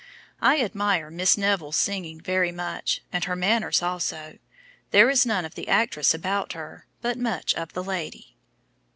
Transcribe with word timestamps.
I 0.41 0.61
admire 0.63 1.11
Miss 1.11 1.37
Neville's 1.37 1.77
singing 1.77 2.19
very 2.19 2.51
much; 2.51 3.01
and 3.13 3.23
her 3.25 3.35
manners 3.35 3.83
also; 3.83 4.39
there 4.89 5.11
is 5.11 5.27
none 5.27 5.45
of 5.45 5.53
the 5.53 5.67
actress 5.67 6.11
about 6.11 6.53
her, 6.53 6.87
but 7.03 7.19
much 7.19 7.53
of 7.53 7.73
the 7.73 7.83
lady." 7.83 8.35